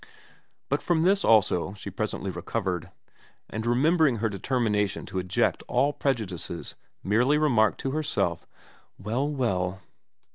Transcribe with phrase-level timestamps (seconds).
[0.67, 2.89] But from this also she presently recovered;
[3.51, 8.47] and remembering her determination to eject all prejudices merely remarked to herself,'
[8.97, 9.79] Well, well.'